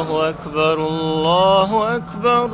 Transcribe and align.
الله 0.00 0.28
أكبر 0.28 0.86
الله 0.86 1.96
أكبر 1.96 2.50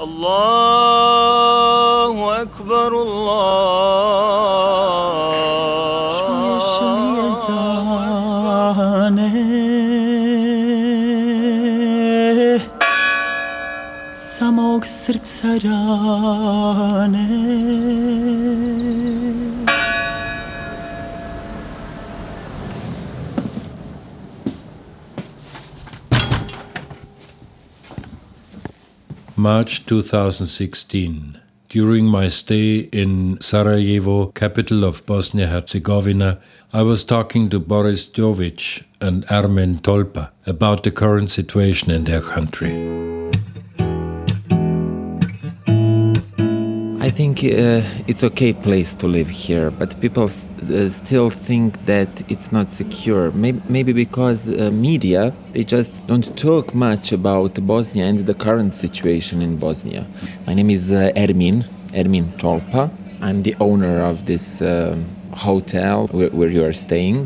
الله 0.00 1.22
أكبر 2.42 2.90
شویه 6.18 6.58
شویه 6.78 7.44
الله 7.48 7.94
zane 8.76 9.30
Samog 14.34 14.82
srca 14.86 15.52
rane 15.64 17.28
March 29.39 29.85
2016. 29.85 31.39
During 31.69 32.05
my 32.05 32.27
stay 32.27 32.89
in 32.91 33.39
Sarajevo, 33.39 34.33
capital 34.33 34.83
of 34.83 35.05
Bosnia 35.05 35.47
Herzegovina, 35.47 36.41
I 36.73 36.81
was 36.81 37.05
talking 37.05 37.49
to 37.49 37.57
Boris 37.57 38.05
Čović 38.09 38.83
and 38.99 39.25
Ermin 39.27 39.79
Tolpa 39.79 40.31
about 40.45 40.83
the 40.83 40.91
current 40.91 41.31
situation 41.31 41.89
in 41.89 42.03
their 42.03 42.19
country. 42.19 42.71
I 46.99 47.09
think 47.09 47.39
uh, 47.39 47.81
it's 48.07 48.25
okay 48.25 48.51
place 48.51 48.93
to 48.95 49.07
live 49.07 49.29
here, 49.29 49.71
but 49.71 50.01
people 50.01 50.29
uh, 50.69 50.89
still 50.89 51.29
think 51.29 51.85
that 51.85 52.09
it's 52.29 52.51
not 52.51 52.71
secure. 52.71 53.31
Maybe, 53.31 53.61
maybe 53.67 53.93
because 53.93 54.49
uh, 54.49 54.71
media 54.71 55.33
they 55.53 55.63
just 55.63 56.05
don't 56.07 56.37
talk 56.37 56.73
much 56.73 57.11
about 57.11 57.53
Bosnia 57.65 58.05
and 58.05 58.19
the 58.19 58.33
current 58.33 58.73
situation 58.75 59.41
in 59.41 59.57
Bosnia. 59.57 60.05
My 60.45 60.53
name 60.53 60.69
is 60.69 60.91
uh, 60.91 61.11
Ermin 61.15 61.65
Ermin 61.93 62.37
Tolpa. 62.37 62.91
I'm 63.21 63.43
the 63.43 63.55
owner 63.59 64.01
of 64.01 64.25
this 64.25 64.61
uh, 64.61 64.97
hotel 65.33 66.07
where, 66.07 66.29
where 66.29 66.49
you 66.49 66.63
are 66.63 66.73
staying. 66.73 67.25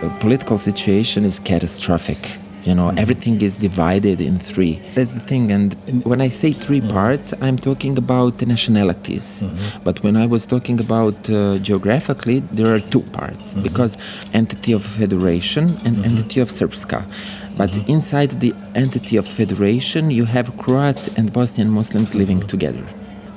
The 0.00 0.10
political 0.20 0.58
situation 0.58 1.24
is 1.24 1.38
catastrophic. 1.38 2.38
You 2.66 2.74
know, 2.74 2.88
mm-hmm. 2.88 2.98
everything 2.98 3.40
is 3.42 3.54
divided 3.56 4.20
in 4.20 4.40
three. 4.40 4.82
That's 4.96 5.12
the 5.12 5.20
thing. 5.20 5.52
And 5.52 5.74
when 6.04 6.20
I 6.20 6.28
say 6.28 6.52
3 6.52 6.80
mm-hmm. 6.80 6.90
parts, 6.90 7.32
I'm 7.40 7.56
talking 7.56 7.96
about 7.96 8.42
nationalities. 8.42 9.40
Mm-hmm. 9.40 9.84
But 9.84 10.02
when 10.02 10.16
I 10.16 10.26
was 10.26 10.46
talking 10.46 10.80
about 10.80 11.30
uh, 11.30 11.58
geographically, 11.58 12.40
there 12.40 12.74
are 12.74 12.80
two 12.80 13.02
parts 13.02 13.54
because 13.54 13.96
entity 14.32 14.72
of 14.72 14.84
federation 14.84 15.78
and 15.84 16.04
entity 16.04 16.40
of 16.40 16.48
Srpska. 16.50 17.04
But 17.56 17.76
inside 17.88 18.32
the 18.40 18.52
entity 18.74 19.16
of 19.16 19.26
federation, 19.26 20.10
you 20.10 20.24
have 20.24 20.58
Croats 20.58 21.08
and 21.16 21.32
Bosnian 21.32 21.70
Muslims 21.70 22.14
living 22.14 22.40
together. 22.40 22.84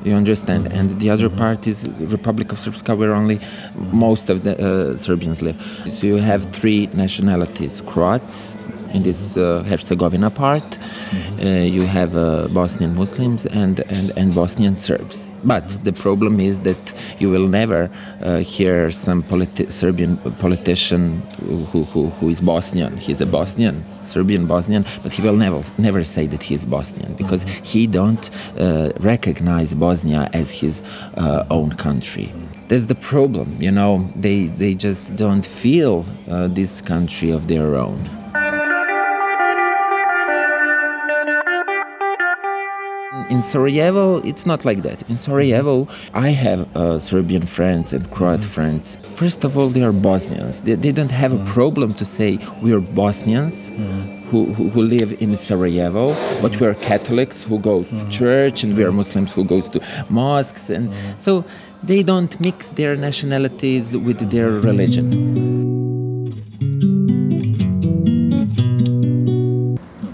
You 0.04 0.14
understand? 0.14 0.68
And 0.72 1.00
the 1.00 1.10
other 1.10 1.30
part 1.30 1.68
is 1.68 1.88
Republic 2.18 2.52
of 2.52 2.58
Srpska, 2.58 2.98
where 2.98 3.14
only 3.14 3.40
most 3.76 4.30
of 4.30 4.44
the 4.44 4.54
uh, 4.58 4.98
Serbians 4.98 5.42
live. 5.42 5.58
So 5.92 6.08
you 6.08 6.18
have 6.18 6.52
three 6.52 6.88
nationalities: 6.94 7.82
Croats 7.86 8.56
in 8.94 9.04
this 9.04 9.38
uh, 9.38 9.64
Herzegovina 9.68 10.30
part. 10.30 10.78
Uh, 11.42 11.48
you 11.48 11.86
have 11.86 12.16
uh, 12.16 12.48
Bosnian 12.50 12.96
Muslims 12.96 13.46
and, 13.46 13.80
and, 13.82 14.12
and 14.18 14.34
Bosnian 14.36 14.76
Serbs. 14.76 15.30
But 15.44 15.84
the 15.86 15.94
problem 15.94 16.40
is 16.40 16.60
that 16.62 16.94
you 17.18 17.30
will 17.30 17.48
never 17.48 17.90
uh, 18.22 18.38
hear 18.38 18.92
some 18.92 19.24
politi- 19.24 19.72
Serbian 19.72 20.18
politician 20.18 21.22
who, 21.72 21.84
who, 21.86 22.10
who 22.10 22.30
is 22.30 22.42
Bosnian. 22.42 22.98
He's 22.98 23.22
a 23.22 23.26
Bosnian, 23.26 23.86
Serbian 24.04 24.48
Bosnian, 24.48 24.86
but 25.02 25.14
he 25.14 25.22
will 25.22 25.36
never 25.36 25.64
never 25.78 26.04
say 26.04 26.28
that 26.28 26.44
he 26.44 26.56
is 26.56 26.66
Bosnian 26.66 27.14
because 27.14 27.44
he 27.64 27.88
don't 27.88 28.30
uh, 28.60 28.92
recognize 29.00 29.74
Bosnia 29.74 30.30
as 30.34 30.52
his 30.52 30.82
uh, 31.16 31.46
own 31.50 31.72
country. 31.72 32.34
That's 32.68 32.86
the 32.86 32.96
problem, 32.96 33.58
you 33.60 33.72
know. 33.72 34.12
They 34.16 34.48
they 34.48 34.76
just 34.76 35.16
don't 35.16 35.46
feel 35.46 36.06
uh, 36.30 36.48
this 36.50 36.82
country 36.82 37.32
of 37.32 37.48
their 37.48 37.76
own. 37.76 38.19
In 43.30 43.44
Sarajevo, 43.44 44.18
it's 44.22 44.48
not 44.48 44.66
like 44.66 44.82
that. 44.82 45.08
In 45.08 45.16
Sarajevo, 45.16 45.88
I 46.16 46.30
have 46.30 46.76
uh, 46.76 46.98
Serbian 46.98 47.46
friends 47.46 47.94
and 47.94 48.10
Croat 48.10 48.40
mm-hmm. 48.40 48.50
friends. 48.50 48.98
First 49.14 49.44
of 49.44 49.56
all, 49.56 49.70
they 49.70 49.84
are 49.84 49.92
Bosnians. 49.92 50.62
They, 50.62 50.74
they 50.74 50.92
don't 50.92 51.12
have 51.12 51.32
a 51.32 51.38
mm. 51.38 51.46
problem 51.46 51.94
to 51.96 52.06
say 52.06 52.40
we 52.64 52.74
are 52.74 52.80
Bosnians 52.80 53.70
mm. 53.70 54.24
who, 54.30 54.52
who, 54.54 54.70
who 54.70 54.82
live 54.82 55.22
in 55.22 55.36
Sarajevo, 55.36 56.16
but 56.42 56.60
we 56.60 56.66
are 56.66 56.74
mm. 56.74 56.82
Catholics 56.82 57.44
who 57.44 57.60
go 57.60 57.84
to 57.84 58.10
church 58.10 58.64
and 58.64 58.76
we 58.76 58.84
are 58.84 58.92
Muslims 58.92 59.32
who 59.32 59.44
goes 59.44 59.70
to 59.70 59.80
mosques. 60.10 60.68
And 60.70 60.92
so 61.20 61.46
they 61.84 62.02
don't 62.02 62.40
mix 62.40 62.70
their 62.70 62.96
nationalities 62.96 63.96
with 63.96 64.32
their 64.32 64.50
religion. 64.50 65.49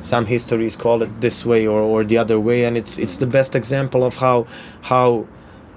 Some 0.05 0.27
histories 0.27 0.75
call 0.75 1.01
it 1.01 1.21
this 1.21 1.45
way 1.45 1.66
or, 1.66 1.81
or 1.81 2.03
the 2.03 2.17
other 2.17 2.39
way 2.39 2.63
and 2.63 2.77
it's 2.77 2.99
it's 2.99 3.17
the 3.17 3.25
best 3.25 3.55
example 3.55 4.03
of 4.03 4.17
how 4.17 4.45
how 4.83 5.25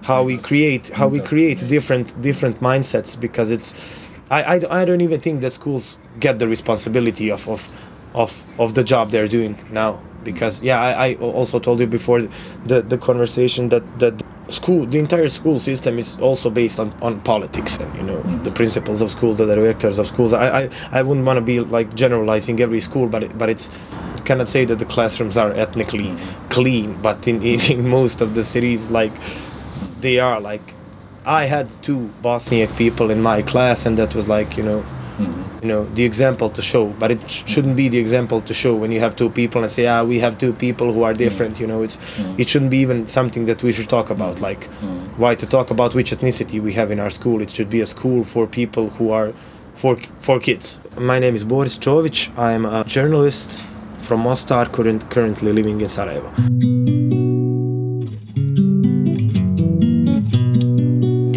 how 0.02 0.22
we 0.22 0.36
create 0.36 0.88
how 0.90 1.08
we 1.08 1.20
create 1.20 1.66
different 1.66 2.20
different 2.20 2.60
mindsets 2.60 3.18
because 3.18 3.50
it's 3.50 3.74
I, 4.30 4.42
I, 4.42 4.82
I 4.82 4.84
don't 4.84 5.00
even 5.00 5.20
think 5.20 5.40
that 5.40 5.54
schools 5.54 5.98
get 6.20 6.38
the 6.38 6.46
responsibility 6.46 7.30
of 7.30 7.48
of 7.48 7.68
of, 8.14 8.42
of 8.58 8.74
the 8.74 8.84
job 8.84 9.10
they're 9.10 9.28
doing 9.28 9.64
now 9.70 10.00
because 10.24 10.62
yeah 10.62 10.80
I, 10.80 11.10
I 11.10 11.14
also 11.14 11.58
told 11.58 11.80
you 11.80 11.86
before 11.86 12.22
the 12.66 12.82
the 12.82 12.98
conversation 12.98 13.70
that 13.70 13.84
that 13.98 14.22
school 14.48 14.86
the 14.86 14.98
entire 14.98 15.28
school 15.28 15.58
system 15.58 15.98
is 15.98 16.18
also 16.20 16.50
based 16.50 16.78
on, 16.80 16.92
on 17.02 17.20
politics 17.20 17.78
and 17.78 17.94
you 17.96 18.02
know 18.02 18.20
the 18.44 18.50
principals 18.50 19.00
of 19.00 19.10
school 19.10 19.34
the 19.34 19.46
directors 19.46 19.98
of 19.98 20.06
schools. 20.06 20.32
I 20.32 20.62
i, 20.62 20.70
I 20.90 21.02
wouldn't 21.02 21.26
want 21.26 21.36
to 21.38 21.42
be 21.42 21.60
like 21.60 21.94
generalizing 21.94 22.60
every 22.60 22.80
school 22.80 23.08
but 23.08 23.24
it, 23.24 23.38
but 23.38 23.48
it's 23.48 23.70
cannot 24.28 24.48
say 24.48 24.62
that 24.70 24.78
the 24.78 24.90
classrooms 24.94 25.36
are 25.42 25.52
ethnically 25.64 26.10
clean 26.50 26.88
but 27.06 27.26
in, 27.30 27.42
in, 27.42 27.60
in 27.72 27.88
most 27.98 28.20
of 28.20 28.34
the 28.34 28.44
cities 28.54 28.90
like 28.90 29.14
they 30.00 30.16
are 30.28 30.38
like 30.50 30.74
i 31.40 31.42
had 31.54 31.66
two 31.82 32.00
bosniak 32.22 32.70
people 32.76 33.10
in 33.14 33.20
my 33.22 33.38
class 33.42 33.86
and 33.86 33.96
that 33.98 34.14
was 34.14 34.26
like 34.36 34.56
you 34.58 34.64
know 34.68 34.80
mm-hmm. 35.18 35.62
you 35.62 35.68
know 35.72 35.82
the 35.98 36.04
example 36.10 36.48
to 36.58 36.62
show 36.62 36.84
but 37.02 37.10
it 37.10 37.30
sh- 37.30 37.42
shouldn't 37.52 37.76
be 37.82 37.88
the 37.88 37.98
example 37.98 38.40
to 38.40 38.54
show 38.62 38.74
when 38.82 38.90
you 38.92 39.00
have 39.00 39.14
two 39.22 39.30
people 39.40 39.62
and 39.62 39.70
say 39.76 39.86
ah 39.94 40.02
we 40.12 40.18
have 40.24 40.34
two 40.44 40.52
people 40.52 40.92
who 40.94 41.02
are 41.02 41.14
mm. 41.14 41.24
different 41.24 41.60
you 41.62 41.66
know 41.66 41.80
it's 41.86 41.96
mm. 41.96 42.40
it 42.42 42.48
shouldn't 42.48 42.70
be 42.70 42.80
even 42.86 42.98
something 43.18 43.46
that 43.50 43.62
we 43.62 43.72
should 43.76 43.90
talk 43.96 44.08
about 44.16 44.36
mm. 44.36 44.48
like 44.48 44.62
why 45.22 45.34
to 45.34 45.46
talk 45.46 45.70
about 45.76 45.94
which 45.94 46.10
ethnicity 46.16 46.58
we 46.66 46.72
have 46.74 46.92
in 46.92 47.00
our 47.00 47.10
school. 47.10 47.38
It 47.46 47.50
should 47.50 47.70
be 47.76 47.80
a 47.80 47.86
school 47.94 48.22
for 48.32 48.46
people 48.46 48.84
who 48.96 49.10
are 49.18 49.30
for 49.74 49.94
for 50.26 50.36
kids. 50.48 50.78
My 51.12 51.18
name 51.24 51.34
is 51.38 51.44
boris 51.52 51.74
Čović 51.84 52.18
i'm 52.48 52.64
a 52.64 52.84
journalist 52.96 53.48
from 54.00 54.20
mostar 54.20 54.66
current, 54.66 55.10
currently 55.10 55.52
living 55.52 55.80
in 55.80 55.88
sarajevo. 55.88 56.28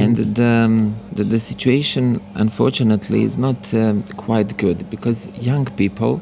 And 0.01 0.15
the, 0.17 0.43
um, 0.43 0.95
the, 1.11 1.23
the 1.23 1.39
situation 1.39 2.21
unfortunately 2.35 3.23
is 3.23 3.37
not 3.37 3.73
um, 3.73 4.03
quite 4.17 4.57
good 4.57 4.89
because 4.89 5.27
young 5.39 5.65
people 5.65 6.21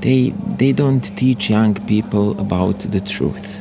they 0.00 0.30
they 0.58 0.72
don't 0.72 1.16
teach 1.16 1.48
young 1.48 1.74
people 1.86 2.38
about 2.40 2.80
the 2.80 3.00
truth. 3.00 3.58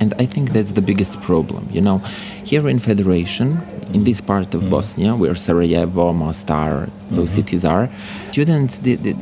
And 0.00 0.14
i 0.18 0.26
think 0.26 0.52
that's 0.52 0.72
the 0.72 0.80
biggest 0.80 1.20
problem 1.20 1.68
you 1.72 1.80
know. 1.80 1.98
Here 2.44 2.68
in 2.68 2.78
federation 2.78 3.60
in 3.94 4.04
this 4.04 4.20
part 4.20 4.54
of 4.54 4.68
bosnia 4.70 5.14
where 5.14 5.34
sarajevo 5.34 6.12
mostar 6.12 6.88
those 7.10 7.30
cities 7.30 7.64
are 7.64 7.88
students 8.30 8.78
they, 8.78 8.96
they, 8.96 9.12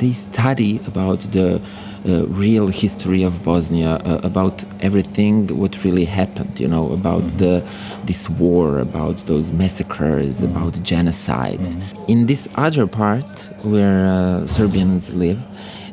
they 0.00 0.12
study 0.12 0.80
about 0.86 1.20
the 1.32 1.60
uh, 2.08 2.24
real 2.28 2.68
history 2.68 3.24
of 3.24 3.42
Bosnia, 3.42 3.96
uh, 4.04 4.20
about 4.22 4.64
everything 4.80 5.48
what 5.58 5.82
really 5.82 6.04
happened, 6.04 6.60
you 6.60 6.68
know, 6.68 6.92
about 6.92 7.38
the 7.38 7.64
this 8.04 8.30
war, 8.30 8.78
about 8.78 9.16
those 9.26 9.50
massacres, 9.50 10.40
about 10.40 10.80
genocide. 10.84 11.66
In 12.06 12.26
this 12.26 12.48
other 12.54 12.86
part 12.86 13.50
where 13.62 14.06
uh, 14.06 14.46
Serbians 14.46 15.12
live, 15.14 15.40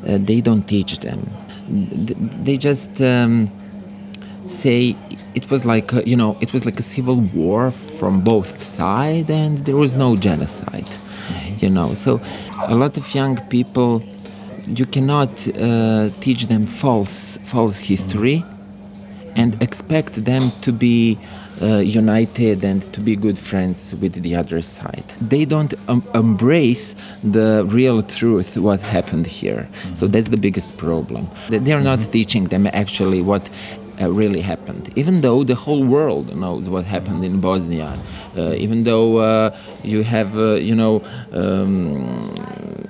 uh, 0.06 0.18
they 0.20 0.40
don't 0.40 0.62
teach 0.68 1.00
them. 1.00 1.28
They 1.68 2.58
just 2.58 3.02
um, 3.02 3.50
say 4.46 4.96
it 5.34 5.50
was 5.50 5.64
like 5.64 5.92
a, 5.92 6.08
you 6.08 6.16
know 6.16 6.36
it 6.40 6.52
was 6.52 6.64
like 6.64 6.78
a 6.78 6.82
civil 6.82 7.16
war 7.20 7.70
from 7.70 8.20
both 8.22 8.60
sides, 8.60 9.30
and 9.30 9.58
there 9.66 9.76
was 9.76 9.94
no 9.94 10.16
genocide. 10.16 10.88
You 11.58 11.70
know, 11.70 11.94
so 11.94 12.20
a 12.68 12.74
lot 12.74 12.96
of 12.98 13.14
young 13.14 13.36
people 13.48 14.02
you 14.66 14.86
cannot 14.86 15.30
uh, 15.48 16.10
teach 16.20 16.46
them 16.46 16.66
false 16.66 17.38
false 17.44 17.78
history 17.78 18.44
and 19.36 19.60
expect 19.62 20.24
them 20.24 20.52
to 20.62 20.70
be 20.72 21.18
uh, 21.62 21.78
united 21.78 22.64
and 22.64 22.80
to 22.92 23.00
be 23.00 23.14
good 23.16 23.38
friends 23.38 23.94
with 24.00 24.14
the 24.22 24.34
other 24.34 24.60
side. 24.60 25.04
They 25.20 25.44
don't 25.44 25.72
um, 25.88 26.02
embrace 26.14 26.94
the 27.22 27.64
real 27.68 28.02
truth, 28.02 28.56
what 28.56 28.80
happened 28.80 29.26
here. 29.26 29.68
So 29.94 30.06
that's 30.08 30.28
the 30.30 30.36
biggest 30.36 30.76
problem. 30.76 31.28
They- 31.48 31.58
They're 31.58 31.80
not 31.92 32.00
teaching 32.12 32.44
them 32.44 32.66
actually 32.72 33.22
what 33.22 33.48
uh, 34.00 34.10
really 34.10 34.40
happened. 34.40 34.92
Even 34.96 35.20
though 35.20 35.44
the 35.44 35.54
whole 35.54 35.84
world 35.84 36.34
knows 36.36 36.68
what 36.68 36.84
happened 36.84 37.24
in 37.24 37.40
Bosnia, 37.40 37.98
uh, 38.36 38.54
even 38.54 38.84
though 38.84 39.18
uh, 39.18 39.56
you 39.82 40.02
have, 40.02 40.36
uh, 40.36 40.54
you 40.54 40.74
know, 40.74 41.02
um, 41.32 42.34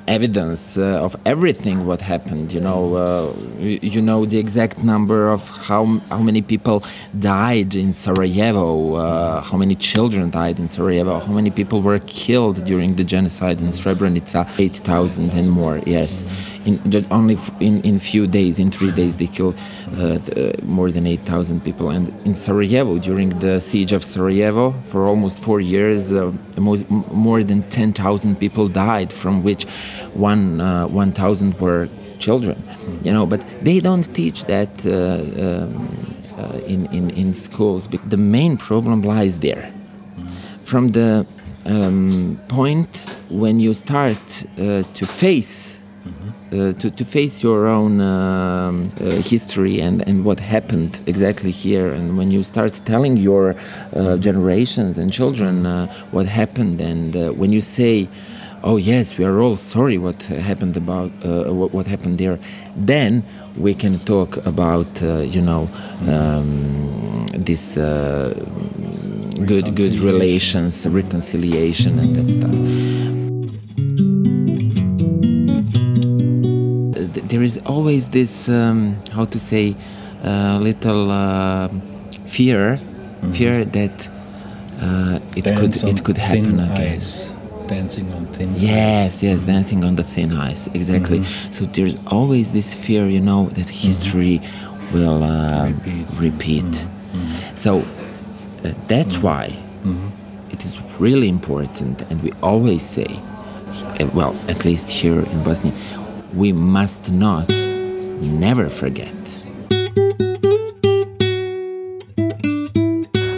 evidence 0.06 0.76
uh, 0.76 1.02
of 1.02 1.16
everything 1.24 1.86
what 1.86 2.00
happened. 2.00 2.52
You 2.52 2.60
know, 2.60 2.94
uh, 2.94 3.32
you, 3.58 4.02
know 4.02 4.26
the 4.26 4.38
exact 4.38 4.84
number 4.84 5.30
of 5.30 5.48
how 5.48 5.84
how 6.10 6.18
many 6.18 6.42
people 6.42 6.82
died 7.18 7.74
in 7.74 7.92
Sarajevo, 7.92 9.40
how 9.40 9.56
many 9.56 9.74
children 9.74 10.30
died 10.30 10.58
in 10.58 10.68
Sarajevo, 10.68 11.20
how 11.20 11.32
many 11.32 11.50
people 11.50 11.80
were 11.80 12.00
killed 12.00 12.64
during 12.64 12.96
the 12.96 13.04
genocide 13.04 13.60
in 13.60 13.68
Srebrenica, 13.68 14.46
eight 14.58 14.76
thousand 14.76 15.34
and 15.34 15.50
more. 15.50 15.80
Yes, 15.86 16.22
in 16.64 16.90
ju- 16.90 17.06
only 17.10 17.36
in 17.60 17.80
in 17.82 17.98
few 17.98 18.26
days, 18.26 18.58
in 18.58 18.70
three 18.70 18.90
days, 18.90 19.16
they 19.16 19.26
killed 19.26 19.56
uh, 19.56 20.02
uh, 20.02 20.52
more 20.62 20.90
than 20.90 21.06
eight 21.06 21.24
thousand 21.24 21.60
people. 21.64 21.90
And 21.90 22.12
in 22.24 22.34
Sarajevo, 22.34 22.98
during 22.98 23.28
the 23.38 23.60
siege 23.60 23.92
of 23.92 24.02
Sarajevo, 24.04 24.72
for 24.90 25.06
almost 25.06 25.38
four 25.38 25.60
years, 25.60 26.12
uh, 26.12 26.32
most, 26.58 26.88
more 26.90 27.44
than 27.44 27.62
ten 27.70 27.92
thousand 27.92 28.36
people 28.38 28.68
died, 28.68 29.12
from 29.12 29.42
which 29.42 29.64
one 30.14 30.60
uh, 30.60 30.86
one 31.02 31.12
thousand 31.12 31.58
were 31.60 31.88
children. 32.18 32.56
You 33.02 33.12
know, 33.12 33.26
but 33.26 33.44
they 33.62 33.80
don't 33.80 34.06
teach 34.14 34.44
that. 34.46 34.86
Um, 34.86 35.88
in, 36.66 36.86
in, 36.86 37.10
in 37.10 37.32
schools, 37.32 37.86
Bec- 37.86 38.08
the 38.10 38.16
main 38.16 38.56
problem 38.56 39.02
lies 39.02 39.38
there 39.38 39.70
from 40.64 40.88
the 40.88 41.24
um, 41.64 42.38
point 42.48 42.88
when 43.30 43.60
you 43.60 43.72
start 43.72 44.18
to 44.56 45.06
face 45.06 45.78
uh, 46.06 46.10
to, 46.54 46.90
to 46.90 47.04
face 47.04 47.42
your 47.42 47.66
own 47.66 48.00
um, 48.00 48.92
uh, 49.00 49.04
history 49.22 49.80
and, 49.80 50.06
and 50.08 50.24
what 50.24 50.40
happened 50.40 51.00
exactly 51.06 51.50
here. 51.50 51.92
And 51.92 52.16
when 52.16 52.30
you 52.30 52.42
start 52.42 52.80
telling 52.84 53.16
your 53.16 53.56
uh, 53.92 54.16
generations 54.18 54.98
and 54.98 55.12
children 55.12 55.66
uh, 55.66 55.86
what 56.10 56.26
happened 56.26 56.80
and 56.80 57.16
uh, 57.16 57.30
when 57.32 57.52
you 57.52 57.60
say 57.60 58.08
oh 58.62 58.76
yes 58.76 59.18
we 59.18 59.24
are 59.24 59.40
all 59.40 59.56
sorry 59.56 59.98
what 59.98 60.22
happened 60.22 60.76
about 60.76 61.10
uh, 61.24 61.52
what, 61.52 61.72
what 61.72 61.86
happened 61.86 62.18
there 62.18 62.38
then 62.74 63.22
we 63.56 63.74
can 63.74 63.98
talk 64.00 64.38
about 64.46 65.02
uh, 65.02 65.18
you 65.18 65.42
know 65.42 65.68
um, 66.08 67.26
this 67.34 67.76
uh, 67.76 68.32
good 69.46 69.76
good 69.76 69.96
relations 69.96 70.86
reconciliation 70.86 71.98
and 71.98 72.16
that 72.16 72.28
stuff 72.30 72.93
there 77.34 77.42
is 77.42 77.58
always 77.66 78.10
this 78.10 78.48
um, 78.48 78.96
how 79.10 79.24
to 79.24 79.40
say 79.40 79.74
uh, 80.24 80.56
little 80.60 81.10
uh, 81.10 81.68
fear 82.26 82.78
fear 83.32 83.64
that 83.64 84.08
uh, 84.80 85.18
it 85.34 85.42
Dance 85.44 85.82
could 85.82 85.90
it 85.92 86.04
could 86.04 86.18
happen 86.18 86.60
again 86.60 86.92
ice. 86.96 87.32
Dancing 87.66 88.12
on 88.12 88.26
thin 88.34 88.54
Yes, 88.54 89.20
yes, 89.20 89.42
dancing 89.42 89.82
on 89.82 89.96
the 89.96 90.04
thin 90.04 90.30
ice, 90.50 90.68
exactly. 90.78 91.20
Mm-hmm. 91.20 91.52
So 91.56 91.64
there's 91.64 91.96
always 92.06 92.52
this 92.52 92.72
fear, 92.72 93.08
you 93.08 93.20
know, 93.20 93.48
that 93.56 93.68
history 93.68 94.40
will 94.92 95.24
uh, 95.24 95.70
Repeat. 95.70 96.06
repeat. 96.26 96.64
Mm-hmm. 96.64 97.56
So 97.56 97.80
uh, 97.80 98.74
that's 98.86 99.16
why 99.26 99.44
it 100.52 100.64
is 100.64 100.80
really 101.00 101.28
important, 101.28 102.02
and 102.10 102.22
we 102.22 102.30
always 102.42 102.84
say, 102.96 103.10
uh, 103.98 104.06
well, 104.14 104.36
at 104.46 104.64
least 104.64 104.88
here 104.88 105.18
in 105.32 105.42
Bosnia, 105.42 105.72
we 106.34 106.52
must 106.52 107.10
not 107.10 107.48
never 107.48 108.68
forget. 108.68 109.14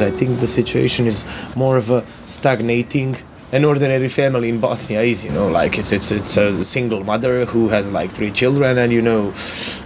I 0.01 0.11
think 0.11 0.41
the 0.41 0.47
situation 0.47 1.07
is 1.07 1.25
more 1.55 1.77
of 1.77 1.91
a 1.91 2.05
stagnating. 2.27 3.17
An 3.53 3.65
ordinary 3.65 4.09
family 4.09 4.49
in 4.49 4.61
Bosnia 4.61 5.03
is, 5.03 5.25
you 5.25 5.31
know, 5.31 5.49
like 5.49 5.79
it's 5.79 5.93
it's 5.93 6.11
it's 6.11 6.37
a 6.37 6.65
single 6.65 7.05
mother 7.05 7.45
who 7.45 7.69
has 7.69 7.91
like 7.91 8.13
three 8.13 8.31
children, 8.31 8.79
and 8.79 8.93
you 8.93 9.03
know, 9.03 9.33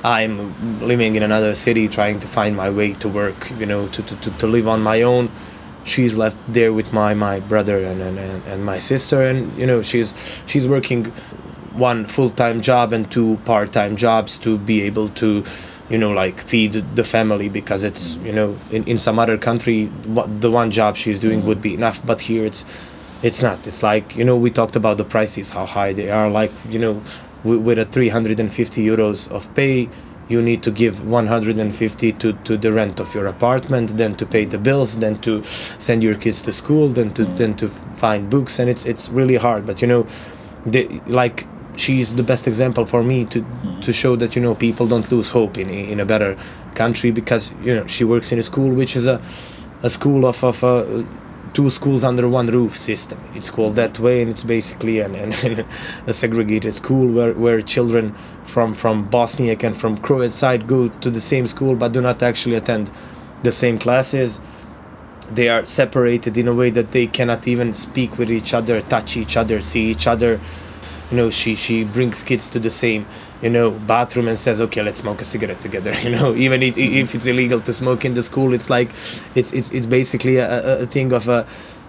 I'm 0.03 0.81
living 0.81 1.15
in 1.15 1.23
another 1.23 1.55
city 1.55 1.89
trying 1.89 2.21
to 2.21 2.27
find 2.27 2.57
my 2.57 2.71
way 2.71 2.95
to 2.95 3.09
work, 3.09 3.51
you 3.59 3.67
know, 3.67 3.89
to 3.89 4.03
to, 4.03 4.17
to, 4.17 4.31
to 4.31 4.47
live 4.47 4.67
on 4.67 4.83
my 4.83 5.03
own. 5.03 5.31
She's 5.85 6.17
left 6.17 6.39
there 6.49 6.73
with 6.73 6.93
my 6.93 7.15
my 7.15 7.41
brother 7.41 7.85
and, 7.85 8.01
and, 8.03 8.19
and, 8.19 8.65
my 8.65 8.79
sister, 8.79 9.23
and 9.23 9.57
you 9.59 9.67
know, 9.67 9.83
she's 9.83 10.15
she's 10.47 10.67
working 10.67 11.13
one 11.73 12.05
full-time 12.05 12.63
job 12.63 12.93
and 12.93 13.11
two 13.11 13.37
part-time 13.45 13.97
jobs 13.97 14.39
to 14.39 14.59
be 14.59 14.83
able 14.83 15.09
to 15.09 15.45
you 15.89 15.99
know 15.99 16.11
like 16.11 16.41
feed 16.43 16.73
the 16.95 17.05
family 17.05 17.49
because 17.49 17.83
it's 17.83 18.15
you 18.17 18.33
know 18.33 18.59
in, 18.71 18.85
in 18.85 18.99
some 18.99 19.19
other 19.19 19.37
country 19.37 19.91
the 20.05 20.51
one 20.51 20.71
job 20.71 20.97
she's 20.97 21.21
doing 21.21 21.45
would 21.45 21.61
be 21.61 21.75
enough. 21.75 22.05
But 22.05 22.23
here 22.23 22.45
it's 22.47 22.65
it's 23.23 23.43
not. 23.43 23.67
It's 23.67 23.83
like 23.83 24.17
you 24.17 24.25
know 24.25 24.37
we 24.37 24.51
talked 24.51 24.77
about 24.77 24.97
the 24.99 25.05
prices 25.05 25.51
how 25.51 25.67
high 25.67 25.93
they 25.93 26.11
are. 26.11 26.31
Like 26.31 26.53
you 26.69 26.79
know 26.79 27.03
with, 27.45 27.61
with 27.61 27.79
a 27.79 27.85
350 27.85 28.85
euros 28.85 29.31
of 29.31 29.53
pay 29.55 29.89
you 30.29 30.41
need 30.41 30.63
to 30.63 30.71
give 30.71 31.05
150 31.05 32.13
to, 32.13 32.33
to 32.33 32.57
the 32.57 32.73
rent 32.73 33.01
of 33.01 33.13
your 33.17 33.27
apartment 33.27 33.97
then 33.97 34.15
to 34.15 34.25
pay 34.25 34.45
the 34.45 34.59
bills 34.59 34.99
then 34.99 35.19
to 35.21 35.43
send 35.77 36.05
your 36.05 36.15
kids 36.15 36.41
to 36.41 36.53
school 36.53 36.87
then 36.89 37.11
to 37.11 37.25
then 37.25 37.55
to 37.55 37.69
find 37.69 38.31
books. 38.31 38.59
And 38.61 38.71
it's 38.71 38.87
it's 38.87 39.09
really 39.09 39.37
hard. 39.37 39.67
But 39.67 39.83
you 39.83 39.89
know 39.89 40.07
the, 40.65 41.01
like 41.07 41.47
she's 41.77 42.15
the 42.15 42.23
best 42.23 42.47
example 42.47 42.85
for 42.85 43.03
me 43.03 43.25
to 43.27 43.45
to 43.81 43.93
show 43.93 44.17
that 44.17 44.37
you 44.37 44.43
know 44.43 44.55
people 44.55 44.87
don't 44.87 45.11
lose 45.11 45.31
hope 45.31 45.57
in 45.59 45.71
in 45.71 46.01
a 46.01 46.05
better 46.05 46.37
country 46.75 47.11
because 47.11 47.53
you 47.63 47.75
know 47.75 47.87
she 47.87 48.05
works 48.05 48.33
in 48.33 48.39
a 48.39 48.43
school 48.43 48.71
which 48.75 48.97
is 48.97 49.07
a 49.07 49.21
a 49.83 49.91
school 49.91 50.27
of 50.27 50.43
of 50.45 50.63
uh, 50.63 51.03
two 51.53 51.71
schools 51.71 52.05
under 52.05 52.29
one 52.29 52.47
roof 52.47 52.77
system. 52.77 53.19
It's 53.35 53.51
called 53.51 53.77
that 53.77 53.99
way 53.99 54.23
and 54.23 54.31
it's 54.31 54.45
basically 54.45 55.01
an, 55.01 55.15
an, 55.17 55.67
a 56.07 56.13
segregated 56.13 56.77
school 56.77 57.13
where, 57.13 57.33
where 57.33 57.61
children 57.63 58.15
from 58.45 58.75
from 58.75 59.09
Bosniak 59.11 59.65
and 59.65 59.77
from 59.77 59.97
Croat 59.99 60.33
side 60.33 60.67
go 60.67 60.89
to 60.89 61.11
the 61.11 61.21
same 61.21 61.47
school 61.47 61.75
but 61.75 61.93
do 61.93 62.01
not 62.01 62.23
actually 62.23 62.57
attend 62.57 62.91
the 63.43 63.53
same 63.53 63.79
classes. 63.79 64.41
They 65.31 65.49
are 65.49 65.65
separated 65.65 66.37
in 66.37 66.49
a 66.49 66.55
way 66.55 66.71
that 66.71 66.93
they 66.93 67.07
cannot 67.07 67.47
even 67.47 67.75
speak 67.75 68.19
with 68.19 68.31
each 68.31 68.53
other 68.53 68.81
touch 68.83 69.17
each 69.17 69.37
other 69.37 69.61
see 69.61 69.91
each 69.91 70.07
other 70.07 70.41
you 71.11 71.17
know 71.17 71.31
she 71.31 71.55
she 71.57 71.85
brings 71.85 72.23
kids 72.23 72.49
to 72.49 72.59
the 72.59 72.71
same 72.71 73.07
you 73.43 73.51
know 73.51 73.71
bathroom 73.73 74.29
and 74.29 74.39
says 74.39 74.61
okay 74.61 74.83
let's 74.83 75.01
smoke 75.01 75.21
a 75.21 75.25
cigarette 75.25 75.61
together 75.61 75.93
you 76.03 76.11
know. 76.11 76.35
Even 76.35 76.63
if, 76.63 76.77
if 76.79 77.15
it's 77.15 77.27
illegal 77.27 77.61
to 77.61 77.73
smoke 77.73 78.05
in 78.05 78.15
the 78.15 78.23
school 78.23 78.53
it's 78.55 78.71
like 78.71 78.91
it's 79.35 79.53
it's, 79.53 79.71
it's 79.71 79.87
basically 79.87 80.37
a, 80.37 80.83
a- 80.83 80.87
thing 80.87 81.13
of 81.13 81.29
a 81.29 81.47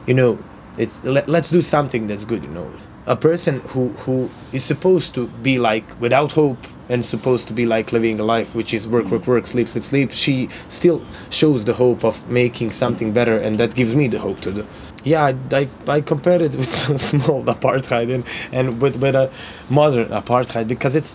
you 0.07 0.13
know 0.13 0.39
it's 0.77 0.95
let, 1.03 1.27
let's 1.27 1.49
do 1.49 1.61
something 1.61 2.07
that's 2.07 2.25
good 2.25 2.43
you 2.43 2.49
know. 2.49 2.71
A 3.07 3.15
person 3.15 3.59
who 3.69 3.89
who 4.05 4.29
is 4.53 4.63
supposed 4.63 5.13
to 5.15 5.27
be 5.27 5.57
like 5.57 5.99
without 5.99 6.33
hope 6.33 6.65
and 6.91 7.05
supposed 7.05 7.47
to 7.47 7.53
be 7.53 7.65
like 7.65 7.91
living 7.93 8.19
a 8.19 8.23
life 8.23 8.53
which 8.53 8.73
is 8.73 8.87
work 8.87 9.05
work 9.05 9.25
work 9.25 9.45
sleep 9.47 9.67
sleep 9.69 9.83
sleep 9.83 10.11
she 10.11 10.49
still 10.67 11.01
shows 11.29 11.63
the 11.65 11.73
hope 11.73 12.03
of 12.03 12.15
making 12.29 12.69
something 12.69 13.13
better 13.13 13.37
and 13.37 13.55
that 13.55 13.73
gives 13.73 13.95
me 13.95 14.07
the 14.07 14.19
hope 14.19 14.41
to 14.41 14.51
do. 14.51 14.67
Yeah 15.03 15.23
i, 15.29 15.35
I, 15.61 15.69
I 15.87 16.01
compare 16.01 16.41
it 16.41 16.51
with 16.61 16.71
some 16.71 16.97
small 16.97 17.43
apartheid 17.45 18.13
and, 18.13 18.23
and 18.51 18.81
with, 18.81 18.97
with 18.97 19.15
a 19.15 19.31
modern 19.69 20.09
apartheid 20.09 20.67
because 20.67 20.95
it's 20.95 21.13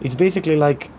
it's 0.00 0.16
basically 0.16 0.56
like 0.56 0.90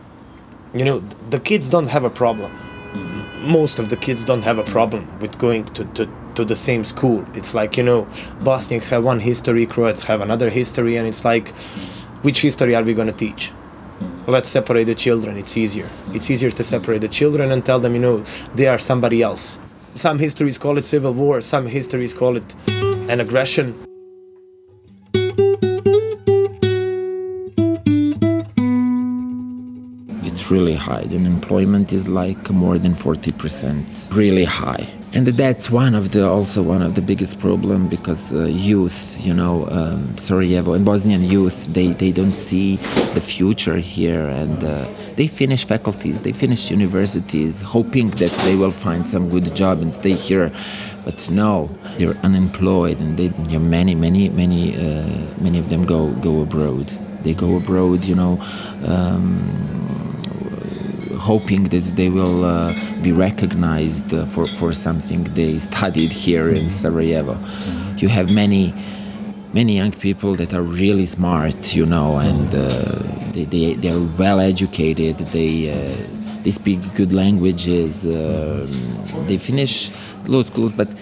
you 0.74 0.86
know 0.86 1.04
the 1.30 1.40
kids 1.40 1.70
don't 1.70 1.88
have 1.88 2.04
a 2.04 2.10
problem. 2.10 2.52
Mm-hmm. 2.52 3.52
Most 3.52 3.80
of 3.80 3.90
the 3.90 3.98
kids 3.98 4.24
don't 4.24 4.44
have 4.44 4.58
a 4.58 4.64
mm-hmm. 4.64 4.72
problem 4.72 5.20
with 5.20 5.38
going 5.38 5.66
to, 5.76 5.86
to, 5.98 6.10
to 6.36 6.44
the 6.44 6.56
same 6.56 6.84
school. 6.84 7.26
It's 7.34 7.54
like 7.54 7.78
you 7.78 7.84
know 7.84 8.04
mm-hmm. 8.04 8.48
bosniaks 8.48 8.90
have 8.90 9.04
one 9.04 9.20
history 9.20 9.66
croats 9.66 10.04
have 10.04 10.22
another 10.22 10.50
history 10.50 10.98
and 10.98 11.08
it's 11.08 11.24
like 11.24 11.50
which 12.24 12.42
history 12.42 12.74
are 12.76 12.84
we 12.84 12.94
going 12.94 13.08
to 13.08 13.14
teach 13.14 13.52
let's 14.28 14.50
separate 14.50 14.86
the 14.86 14.96
children 14.96 15.38
it's 15.38 15.56
easier 15.58 15.90
it's 16.10 16.30
easier 16.30 16.52
to 16.52 16.64
separate 16.64 17.00
the 17.00 17.08
children 17.08 17.52
and 17.52 17.66
tell 17.66 17.80
them 17.80 17.94
you 17.94 18.02
know 18.02 18.24
they 18.56 18.68
are 18.68 18.78
somebody 18.78 19.22
else 19.22 19.58
some 19.94 20.20
histories 20.20 20.58
call 20.58 20.78
it 20.78 20.86
civil 20.86 21.14
war 21.14 21.42
some 21.42 21.68
histories 21.68 22.14
call 22.14 22.36
it 22.38 22.56
an 23.10 23.20
aggression 23.20 23.76
It's 30.46 30.52
really 30.52 30.76
high. 30.76 31.06
The 31.06 31.16
unemployment 31.16 31.92
is 31.92 32.08
like 32.08 32.52
more 32.52 32.78
than 32.78 32.94
40%. 32.94 34.14
Really 34.14 34.44
high. 34.44 34.88
And 35.16 35.26
that's 35.28 35.72
one 35.72 35.96
of 35.96 36.12
the 36.12 36.28
also 36.28 36.62
one 36.62 36.82
of 36.82 36.96
the 36.96 37.02
biggest 37.02 37.40
problem 37.40 37.88
because 37.88 38.34
uh, 38.34 38.44
youth, 38.48 39.16
you 39.18 39.34
know, 39.34 39.66
um, 39.70 40.14
Sarajevo 40.18 40.74
and 40.74 40.84
Bosnian 40.84 41.24
youth, 41.24 41.74
they, 41.74 41.88
they 41.94 42.12
don't 42.12 42.36
see 42.36 42.76
the 43.14 43.22
future 43.22 43.78
here 43.78 44.26
and 44.26 44.62
uh, 44.62 44.86
they 45.16 45.28
finish 45.28 45.64
faculties, 45.64 46.20
they 46.20 46.34
finish 46.34 46.70
universities, 46.70 47.62
hoping 47.62 48.10
that 48.22 48.34
they 48.44 48.58
will 48.58 48.72
find 48.72 49.08
some 49.08 49.30
good 49.30 49.56
job 49.56 49.82
and 49.82 49.96
stay 49.96 50.16
here. 50.16 50.52
But 51.06 51.32
no, 51.32 51.70
they're 51.98 52.18
unemployed, 52.18 53.00
and 53.00 53.16
they, 53.16 53.32
yeah, 53.50 53.60
many, 53.60 53.96
many, 53.96 54.28
many, 54.28 54.76
uh, 54.76 55.34
many 55.40 55.60
of 55.60 55.70
them 55.70 55.86
go 55.86 56.12
go 56.16 56.42
abroad. 56.42 56.92
They 57.24 57.34
go 57.34 57.56
abroad, 57.56 58.04
you 58.04 58.16
know. 58.16 58.42
Um, 58.84 60.05
hoping 61.18 61.66
that 61.66 61.84
they 61.96 62.10
will 62.10 62.46
uh, 62.46 62.74
be 63.02 63.12
recognized 63.12 64.14
uh, 64.14 64.26
for, 64.26 64.46
for 64.46 64.74
something 64.74 65.24
they 65.34 65.60
studied 65.60 66.12
here 66.12 66.50
in 66.50 66.70
Sarajevo. 66.70 67.38
You 67.98 68.10
have 68.10 68.32
many 68.32 68.74
many 69.54 69.78
young 69.78 69.94
people 69.94 70.36
that 70.36 70.54
are 70.54 70.62
really 70.62 71.06
smart, 71.06 71.74
you 71.74 71.86
know, 71.86 72.18
and 72.18 72.54
uh, 72.54 72.68
they, 73.32 73.46
they, 73.46 73.74
they 73.76 73.90
are 73.90 74.04
well 74.18 74.42
educated. 74.42 75.18
They 75.18 75.72
uh, 75.72 75.96
they 76.44 76.52
speak 76.52 76.80
good 76.94 77.14
languages. 77.14 78.06
Uh, 78.06 78.68
they 79.28 79.38
finish 79.38 79.92
law 80.28 80.44
schools, 80.44 80.74
but 80.74 80.94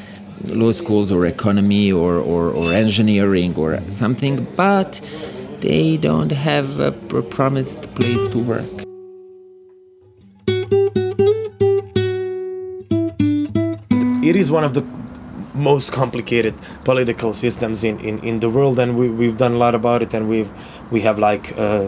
law 0.45 0.71
schools 0.71 1.11
or 1.11 1.25
economy 1.25 1.91
or, 1.91 2.15
or, 2.15 2.49
or 2.49 2.71
engineering 2.71 3.55
or 3.55 3.79
something, 3.89 4.45
but 4.55 5.01
they 5.61 5.97
don't 5.97 6.31
have 6.31 6.79
a 6.79 6.91
promised 6.91 7.81
place 7.95 8.31
to 8.31 8.39
work. 8.39 8.92
It 14.29 14.35
is 14.35 14.49
one 14.51 14.63
of 14.63 14.73
the 14.73 14.83
most 15.53 15.91
complicated 15.91 16.53
political 16.83 17.33
systems 17.33 17.83
in, 17.83 17.99
in, 17.99 18.19
in 18.19 18.39
the 18.39 18.49
world 18.49 18.79
and 18.79 18.97
we, 18.97 19.07
we've 19.09 19.37
done 19.37 19.53
a 19.53 19.57
lot 19.57 19.75
about 19.75 20.01
it 20.01 20.13
and 20.13 20.27
we've 20.27 20.49
we 20.91 21.01
have 21.01 21.19
like 21.19 21.55
uh, 21.57 21.87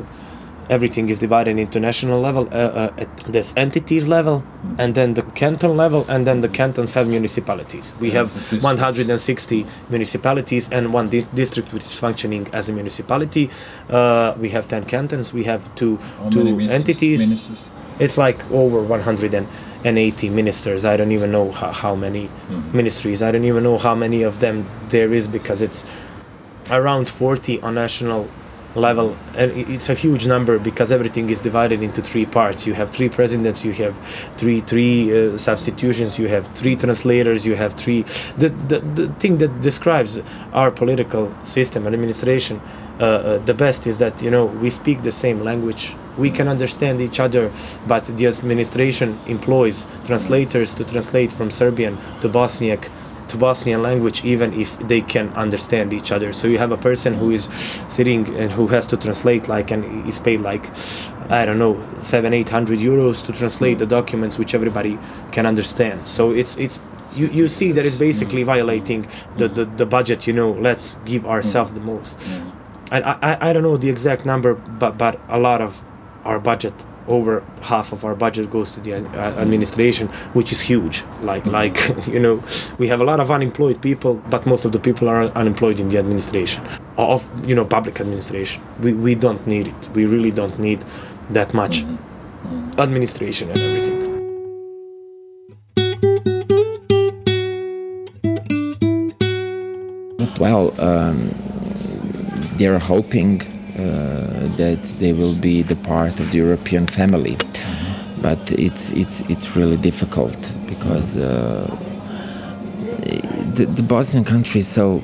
everything 0.69 1.09
is 1.09 1.19
divided 1.19 1.57
into 1.57 1.79
national 1.79 2.19
level 2.19 2.47
uh, 2.51 2.55
uh, 2.55 2.93
at 2.97 3.17
this 3.25 3.53
entities 3.55 4.07
level 4.07 4.43
and 4.77 4.95
then 4.95 5.13
the 5.13 5.21
canton 5.41 5.75
level 5.77 6.05
and 6.09 6.25
then 6.25 6.41
the 6.41 6.49
cantons 6.49 6.93
have 6.93 7.07
municipalities. 7.07 7.95
We 7.99 8.11
have 8.11 8.31
160 8.63 9.65
municipalities 9.89 10.69
and 10.71 10.93
one 10.93 11.09
di- 11.09 11.27
district 11.33 11.71
which 11.73 11.83
is 11.83 11.97
functioning 11.97 12.47
as 12.53 12.69
a 12.69 12.73
municipality. 12.73 13.49
Uh, 13.89 14.33
we 14.39 14.49
have 14.49 14.67
10 14.67 14.85
cantons 14.85 15.33
we 15.33 15.43
have 15.43 15.73
two 15.75 15.99
two 16.31 16.59
entities. 16.71 17.19
It's 17.99 18.17
like 18.17 18.39
over 18.51 18.81
180 19.85 20.31
ministers. 20.31 20.83
I 20.83 20.97
don't 20.97 21.11
even 21.11 21.31
know 21.31 21.51
how, 21.51 21.71
how 21.71 21.95
many 21.95 22.27
mm-hmm. 22.27 22.75
ministries. 22.75 23.21
I 23.21 23.31
don't 23.31 23.45
even 23.45 23.61
know 23.61 23.77
how 23.77 23.93
many 23.93 24.23
of 24.23 24.39
them 24.39 24.67
there 24.89 25.13
is 25.13 25.27
because 25.27 25.61
it's 25.61 25.85
around 26.71 27.07
40 27.07 27.61
on 27.61 27.75
national 27.75 28.27
level 28.75 29.17
and 29.35 29.51
it's 29.51 29.89
a 29.89 29.93
huge 29.93 30.27
number 30.27 30.59
because 30.59 30.91
everything 30.91 31.29
is 31.29 31.41
divided 31.41 31.81
into 31.81 32.01
three 32.01 32.25
parts. 32.25 32.67
You 32.67 32.73
have 32.73 32.89
three 32.91 33.09
presidents 33.09 33.63
you 33.63 33.73
have 33.73 33.95
three 34.37 34.61
three 34.61 34.97
uh, 35.11 35.37
substitutions 35.37 36.19
you 36.19 36.27
have 36.27 36.47
three 36.55 36.75
translators 36.75 37.45
you 37.45 37.55
have 37.55 37.73
three 37.73 38.03
the, 38.37 38.49
the 38.67 38.79
the 38.79 39.07
thing 39.19 39.37
that 39.37 39.61
describes 39.61 40.19
our 40.53 40.71
political 40.71 41.33
system 41.43 41.85
and 41.85 41.93
administration 41.93 42.61
uh, 42.99 43.03
uh, 43.03 43.37
the 43.39 43.53
best 43.53 43.85
is 43.87 43.97
that 43.97 44.21
you 44.21 44.31
know 44.31 44.45
we 44.45 44.69
speak 44.69 45.03
the 45.03 45.11
same 45.11 45.41
language. 45.41 45.95
We 46.17 46.31
can 46.31 46.47
understand 46.47 47.01
each 47.01 47.19
other 47.19 47.51
but 47.85 48.05
the 48.05 48.27
administration 48.27 49.19
employs 49.25 49.85
translators 50.05 50.73
to 50.75 50.85
translate 50.85 51.31
from 51.31 51.51
serbian 51.51 51.97
to 52.21 52.29
bosniak 52.29 52.89
to 53.29 53.37
Bosnian 53.37 53.81
language 53.81 54.23
even 54.23 54.53
if 54.53 54.77
they 54.87 55.01
can 55.01 55.29
understand 55.29 55.93
each 55.93 56.11
other. 56.11 56.33
So 56.33 56.47
you 56.47 56.57
have 56.57 56.71
a 56.71 56.77
person 56.77 57.13
who 57.13 57.31
is 57.31 57.49
sitting 57.87 58.35
and 58.35 58.51
who 58.51 58.67
has 58.67 58.87
to 58.87 58.97
translate 58.97 59.47
like 59.47 59.71
and 59.71 60.07
is 60.07 60.19
paid 60.19 60.41
like 60.41 60.69
I 61.29 61.45
don't 61.45 61.59
know 61.59 61.83
seven 61.99 62.33
eight 62.33 62.49
hundred 62.49 62.79
euros 62.79 63.25
to 63.25 63.31
translate 63.31 63.79
the 63.79 63.85
documents 63.85 64.37
which 64.37 64.53
everybody 64.53 64.97
can 65.31 65.45
understand. 65.45 66.07
So 66.07 66.31
it's 66.31 66.57
it's 66.57 66.79
you, 67.15 67.27
you 67.27 67.47
see 67.47 67.71
that 67.71 67.85
it's 67.85 67.95
basically 67.95 68.43
violating 68.43 69.07
the, 69.37 69.47
the, 69.47 69.65
the 69.65 69.85
budget. 69.85 70.27
You 70.27 70.33
know, 70.33 70.51
let's 70.51 70.95
give 71.05 71.25
ourselves 71.25 71.73
the 71.73 71.79
most. 71.79 72.19
Mm. 72.19 72.51
And 72.91 73.05
I, 73.05 73.17
I, 73.21 73.49
I 73.49 73.53
don't 73.53 73.63
know 73.63 73.77
the 73.77 73.89
exact 73.89 74.25
number, 74.25 74.53
but 74.53 74.97
but 74.97 75.19
a 75.27 75.39
lot 75.39 75.61
of 75.61 75.81
our 76.23 76.39
budget 76.39 76.73
over 77.07 77.43
half 77.61 77.91
of 77.91 78.03
our 78.03 78.15
budget 78.15 78.49
goes 78.49 78.71
to 78.73 78.79
the 78.79 78.93
uh, 78.93 79.33
administration 79.39 80.07
which 80.33 80.51
is 80.51 80.61
huge. 80.61 81.03
Like 81.21 81.45
like 81.45 81.77
you 82.07 82.19
know 82.19 82.43
we 82.77 82.87
have 82.87 83.01
a 83.01 83.03
lot 83.03 83.19
of 83.19 83.31
unemployed 83.31 83.81
people 83.81 84.15
but 84.29 84.45
most 84.45 84.65
of 84.65 84.71
the 84.71 84.79
people 84.79 85.07
are 85.09 85.23
unemployed 85.35 85.79
in 85.79 85.89
the 85.89 85.97
administration 85.97 86.63
of 86.97 87.29
you 87.47 87.55
know 87.55 87.65
public 87.65 87.99
administration. 87.99 88.61
We, 88.81 88.93
we 88.93 89.15
don't 89.15 89.45
need 89.47 89.67
it. 89.67 89.89
We 89.93 90.05
really 90.05 90.31
don't 90.31 90.59
need 90.59 90.83
that 91.29 91.53
much 91.53 91.85
administration 92.77 93.49
and 93.51 93.59
everything. 93.59 94.05
Well, 100.37 100.79
um, 100.81 101.33
they're 102.57 102.79
hoping 102.79 103.39
that 103.75 104.83
they 104.99 105.13
will 105.13 105.35
be 105.39 105.61
the 105.61 105.75
part 105.75 106.19
of 106.19 106.31
the 106.31 106.37
European 106.37 106.87
family, 106.87 107.37
but 108.21 108.51
it's 108.51 108.91
it's 108.91 109.21
it's 109.29 109.55
really 109.55 109.77
difficult 109.77 110.53
because 110.67 111.17
uh, 111.17 111.67
the, 113.55 113.65
the 113.65 113.83
Bosnian 113.83 114.23
country 114.23 114.59
is 114.59 114.67
so 114.67 115.03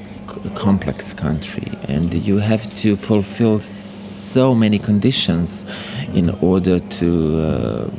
complex 0.56 1.14
country, 1.14 1.72
and 1.88 2.14
you 2.14 2.38
have 2.38 2.64
to 2.78 2.96
fulfill 2.96 3.60
so 3.60 4.56
many 4.56 4.80
conditions 4.80 5.66
in 6.14 6.30
order 6.42 6.80
to. 6.80 7.40
Uh, 7.42 7.90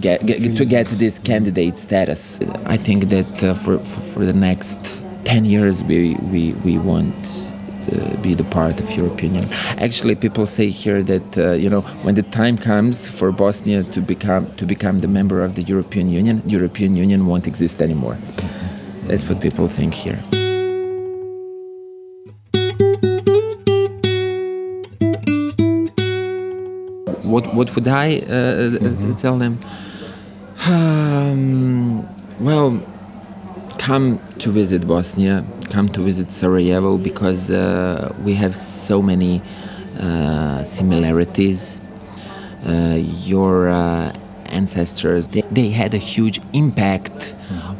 get, 0.00 0.24
get 0.24 0.56
to 0.56 0.64
get 0.64 0.86
this 0.88 1.18
candidate 1.18 1.78
status. 1.78 2.38
I 2.64 2.76
think 2.76 3.10
that 3.10 3.44
uh, 3.44 3.54
for, 3.54 3.78
for 3.78 4.00
for 4.00 4.24
the 4.24 4.32
next 4.32 5.02
ten 5.24 5.44
years 5.44 5.82
we 5.82 6.14
we 6.32 6.54
we 6.64 6.78
won't. 6.78 7.52
Uh, 7.88 8.14
be 8.18 8.34
the 8.34 8.44
part 8.44 8.78
of 8.78 8.94
European 8.94 9.34
Union. 9.34 9.50
Actually, 9.78 10.14
people 10.14 10.44
say 10.44 10.68
here 10.68 11.02
that 11.02 11.38
uh, 11.38 11.52
you 11.52 11.70
know 11.70 11.80
when 12.04 12.14
the 12.14 12.22
time 12.22 12.58
comes 12.58 13.08
for 13.08 13.32
Bosnia 13.32 13.82
to 13.84 14.00
become 14.02 14.54
to 14.56 14.66
become 14.66 14.98
the 14.98 15.08
member 15.08 15.42
of 15.42 15.54
the 15.54 15.62
European 15.62 16.10
Union, 16.10 16.42
the 16.44 16.50
European 16.50 16.94
Union 16.94 17.26
won't 17.26 17.46
exist 17.46 17.80
anymore. 17.80 18.18
That's 19.06 19.24
what 19.26 19.40
people 19.40 19.66
think 19.66 19.94
here. 19.94 20.20
What 27.24 27.54
what 27.54 27.74
would 27.74 27.88
I 27.88 28.18
uh, 28.18 29.16
tell 29.16 29.38
them? 29.38 29.58
Um, 30.66 32.06
well, 32.38 32.82
come 33.78 34.20
to 34.38 34.52
visit 34.52 34.86
Bosnia, 34.86 35.44
come 35.70 35.88
to 35.88 36.00
visit 36.02 36.30
Sarajevo 36.32 36.98
because 36.98 37.50
uh, 37.50 38.12
we 38.24 38.34
have 38.34 38.54
so 38.54 39.00
many 39.00 39.40
uh, 39.98 40.64
similarities. 40.64 41.78
Uh, 42.66 42.98
your 43.00 43.70
uh, 43.70 44.12
ancestors, 44.46 45.28
they, 45.28 45.42
they 45.50 45.70
had 45.70 45.94
a 45.94 45.98
huge 45.98 46.40
impact 46.52 47.34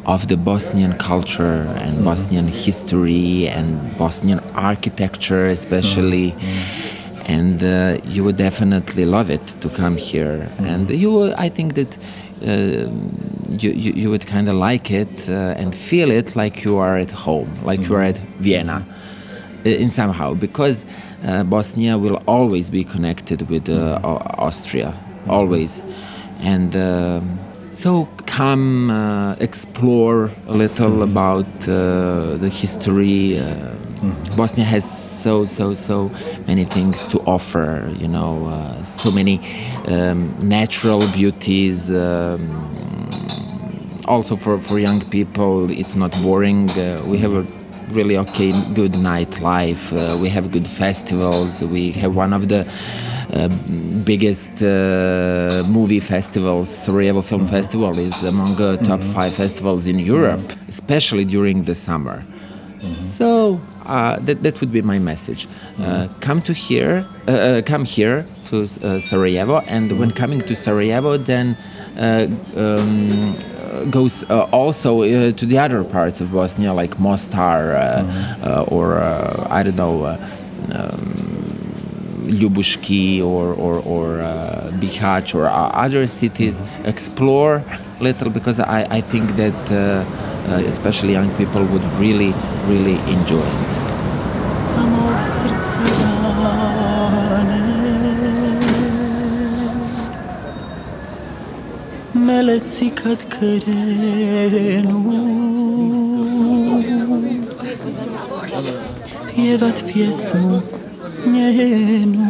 of 0.05 0.27
the 0.27 0.35
Bosnian 0.37 0.97
culture 0.97 1.63
and 1.77 2.03
Bosnian 2.03 2.47
history 2.47 3.47
and 3.47 3.95
Bosnian 3.97 4.39
architecture, 4.55 5.45
especially. 5.47 6.33
And 7.25 7.61
uh, 7.63 7.99
you 8.05 8.23
would 8.23 8.37
definitely 8.37 9.05
love 9.05 9.29
it 9.29 9.45
to 9.61 9.69
come 9.69 9.97
here. 9.97 10.49
And 10.57 10.89
you, 10.89 11.11
will- 11.11 11.35
I 11.37 11.49
think 11.49 11.75
that 11.75 11.95
you, 12.41 13.71
you, 13.71 13.93
you 13.93 14.09
would 14.09 14.25
kind 14.25 14.49
of 14.49 14.55
like 14.55 14.91
it 14.91 15.29
uh, 15.29 15.55
and 15.57 15.73
feel 15.73 16.11
it 16.11 16.35
like 16.35 16.63
you 16.63 16.77
are 16.77 16.97
at 16.97 17.11
home, 17.11 17.49
like 17.63 17.81
you 17.81 17.95
are 17.95 18.03
at 18.03 18.17
Vienna 18.39 18.85
uh, 19.65 19.69
in 19.69 19.89
somehow, 19.89 20.33
because 20.33 20.85
uh, 21.23 21.43
Bosnia 21.43 21.97
will 21.97 22.21
always 22.27 22.69
be 22.69 22.83
connected 22.83 23.49
with 23.49 23.69
uh, 23.69 23.99
Au- 24.03 24.23
Austria, 24.37 24.93
always. 25.27 25.83
And 26.39 26.75
um 26.75 27.39
so 27.71 28.05
come 28.25 28.91
uh, 28.91 29.35
explore 29.39 30.29
a 30.47 30.53
little 30.53 31.03
about 31.03 31.45
uh, 31.69 32.35
the 32.37 32.49
history. 32.49 33.39
Uh, 34.01 34.35
Bosnia 34.35 34.65
has 34.65 34.85
so 35.23 35.45
so 35.45 35.73
so 35.73 36.09
many 36.47 36.65
things 36.65 37.05
to 37.05 37.19
offer. 37.21 37.91
You 37.97 38.07
know, 38.07 38.47
uh, 38.47 38.83
so 38.83 39.11
many 39.11 39.39
um, 39.87 40.35
natural 40.39 40.99
beauties. 41.11 41.91
Um, 41.91 42.79
also 44.07 44.35
for, 44.35 44.57
for 44.57 44.79
young 44.79 45.01
people, 45.09 45.71
it's 45.71 45.95
not 45.95 46.11
boring. 46.21 46.69
Uh, 46.71 47.03
we 47.05 47.17
have 47.19 47.33
a 47.33 47.43
really 47.89 48.17
okay, 48.17 48.51
good 48.73 48.93
nightlife. 48.93 49.93
Uh, 49.93 50.17
we 50.17 50.27
have 50.29 50.51
good 50.51 50.67
festivals. 50.67 51.61
We 51.61 51.91
have 51.93 52.15
one 52.15 52.33
of 52.33 52.47
the 52.49 52.67
uh, 53.33 53.47
biggest 54.03 54.61
uh, 54.63 55.63
movie 55.67 55.99
festivals. 55.99 56.69
Sarajevo 56.69 57.21
Film 57.21 57.47
Festival 57.47 57.97
is 57.99 58.23
among 58.23 58.55
the 58.55 58.77
top 58.77 59.01
five 59.01 59.35
festivals 59.35 59.85
in 59.85 59.99
Europe, 59.99 60.53
especially 60.67 61.23
during 61.25 61.63
the 61.63 61.75
summer. 61.75 62.23
So 63.21 63.61
uh, 63.85 64.17
that, 64.21 64.41
that 64.41 64.59
would 64.61 64.71
be 64.71 64.81
my 64.81 64.97
message. 64.97 65.47
Uh, 65.77 66.07
come 66.21 66.41
to 66.41 66.53
here, 66.53 67.05
uh, 67.27 67.31
uh, 67.31 67.61
come 67.61 67.85
here 67.85 68.25
to 68.45 68.63
uh, 68.63 68.99
Sarajevo, 68.99 69.59
and 69.67 69.99
when 69.99 70.09
coming 70.09 70.41
to 70.41 70.55
Sarajevo, 70.55 71.17
then 71.17 71.55
uh, 71.99 72.25
um, 72.57 73.91
goes 73.91 74.23
also 74.51 75.03
to 75.33 75.45
the 75.45 75.59
other 75.59 75.83
parts 75.83 76.19
of 76.19 76.31
Bosnia, 76.31 76.73
like 76.73 76.97
Mostar, 76.97 77.75
uh, 77.75 78.65
or 78.69 78.99
I 78.99 79.61
don't 79.61 79.75
know. 79.75 80.17
Um, 80.73 81.41
Ljubuški 82.31 83.21
or 83.21 83.53
or, 83.53 83.79
or 83.79 84.21
uh, 84.21 84.71
Bihać 84.79 85.35
or 85.35 85.47
uh, 85.47 85.69
other 85.85 86.07
cities, 86.07 86.61
explore 86.85 87.63
little 87.99 88.29
because 88.29 88.59
I, 88.59 88.83
I 88.89 89.01
think 89.01 89.35
that 89.35 89.71
uh, 89.71 90.05
uh, 90.47 90.63
especially 90.67 91.13
young 91.13 91.29
people 91.37 91.63
would 91.63 91.83
really 91.99 92.33
really 92.67 92.97
enjoy 93.11 93.45
it. 93.45 93.73
Samog 94.51 95.19
srca 95.21 96.11
rane 97.41 97.71
Meleci 102.13 102.89
kad 102.89 103.23
krenu 103.29 105.01
Pjevat 109.35 109.83
pjesmu 109.93 110.61
njenu 111.25 112.21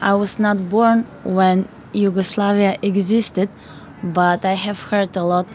I 0.00 0.12
was 0.14 0.38
not 0.38 0.70
born 0.70 1.04
when 1.24 1.68
Yugoslavia 1.92 2.76
existed, 2.82 3.48
but 4.12 4.44
I 4.44 4.54
have 4.54 4.82
heard 4.90 5.16
a 5.16 5.22
lot. 5.22 5.48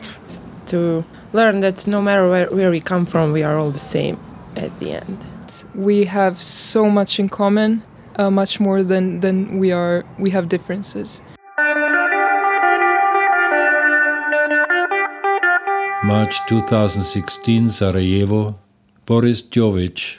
to 0.72 1.04
learn 1.34 1.60
that 1.60 1.86
no 1.86 2.02
matter 2.02 2.30
where, 2.30 2.50
where 2.50 2.72
we 2.72 2.80
come 2.80 3.06
from, 3.06 3.34
we 3.34 3.44
are 3.44 3.58
all 3.58 3.72
the 3.72 3.88
same 3.96 4.18
at 4.56 4.72
the 4.80 4.92
end. 4.94 5.18
we 5.76 6.06
have 6.06 6.42
so 6.42 6.90
much 6.90 7.20
in 7.20 7.28
common, 7.30 7.84
uh, 8.16 8.32
much 8.32 8.60
more 8.60 8.84
than 8.84 9.20
than 9.20 9.60
we 9.60 9.72
are. 9.72 10.04
We 10.18 10.30
have 10.32 10.48
differences. 10.48 11.22
March 16.04 16.36
2016, 16.48 17.70
Sarajevo, 17.70 18.56
Boris 19.06 19.42
Čović, 19.44 20.18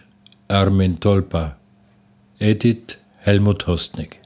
Ermin 0.49 0.97
Tolpa. 0.99 1.55
Edit 2.41 2.99
Helmut 3.25 3.63
Hostnik. 3.67 4.22